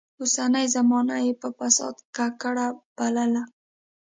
[0.21, 2.67] اوسنۍ زمانه يې په فساد ککړه
[2.97, 3.43] بلله.